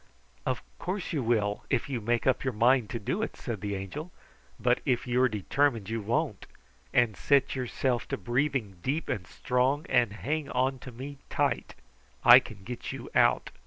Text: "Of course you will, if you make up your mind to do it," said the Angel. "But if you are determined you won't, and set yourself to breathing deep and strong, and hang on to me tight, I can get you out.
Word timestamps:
"Of 0.47 0.63
course 0.79 1.13
you 1.13 1.21
will, 1.21 1.63
if 1.69 1.87
you 1.87 2.01
make 2.01 2.25
up 2.25 2.43
your 2.43 2.55
mind 2.55 2.89
to 2.89 2.97
do 2.97 3.21
it," 3.21 3.35
said 3.37 3.61
the 3.61 3.75
Angel. 3.75 4.11
"But 4.59 4.79
if 4.83 5.05
you 5.05 5.21
are 5.21 5.29
determined 5.29 5.91
you 5.91 6.01
won't, 6.01 6.47
and 6.91 7.15
set 7.15 7.53
yourself 7.55 8.07
to 8.07 8.17
breathing 8.17 8.77
deep 8.81 9.09
and 9.09 9.27
strong, 9.27 9.85
and 9.89 10.11
hang 10.13 10.49
on 10.49 10.79
to 10.79 10.91
me 10.91 11.19
tight, 11.29 11.75
I 12.23 12.39
can 12.39 12.63
get 12.63 12.91
you 12.91 13.11
out. 13.13 13.51